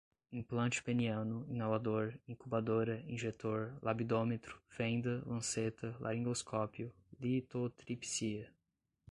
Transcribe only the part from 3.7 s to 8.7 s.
labidômetro, fenda, lanceta, laringoscópio, litotripsia